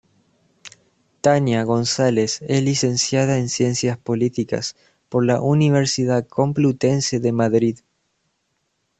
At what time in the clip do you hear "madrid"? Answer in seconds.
7.31-7.77